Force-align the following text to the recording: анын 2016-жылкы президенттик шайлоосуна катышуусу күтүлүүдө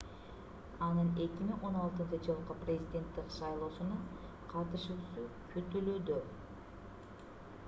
анын 0.85 1.11
2016-жылкы 1.19 2.57
президенттик 2.63 3.29
шайлоосуна 3.37 4.01
катышуусу 4.55 5.29
күтүлүүдө 5.55 6.21